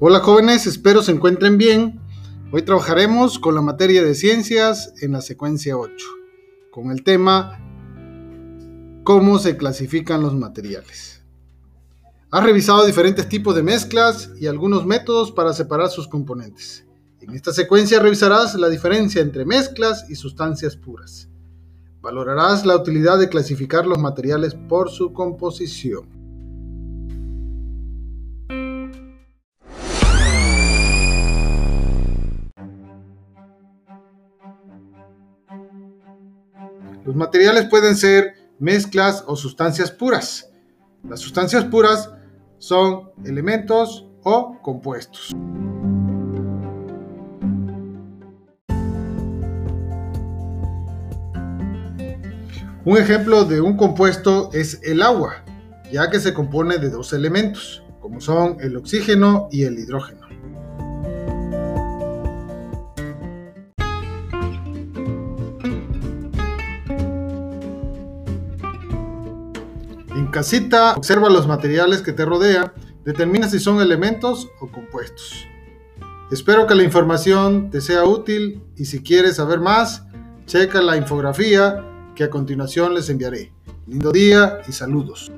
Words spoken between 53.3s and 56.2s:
de un compuesto es el agua, ya que